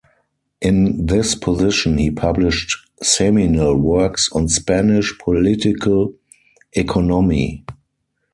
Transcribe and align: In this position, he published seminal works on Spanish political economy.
In 0.61 1.05
this 1.05 1.35
position, 1.35 1.99
he 1.99 2.09
published 2.09 2.75
seminal 3.03 3.75
works 3.77 4.29
on 4.33 4.47
Spanish 4.47 5.15
political 5.19 6.15
economy. 6.73 7.63